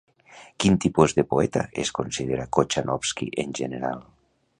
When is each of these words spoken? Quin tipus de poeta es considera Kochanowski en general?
Quin 0.63 0.77
tipus 0.85 1.13
de 1.19 1.25
poeta 1.33 1.63
es 1.83 1.91
considera 1.99 2.47
Kochanowski 2.59 3.29
en 3.45 3.53
general? 3.61 4.03